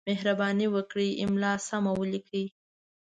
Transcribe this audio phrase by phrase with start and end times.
[0.07, 1.09] مهرباني وکړئ!
[1.23, 2.45] املا سمه ولیکئ!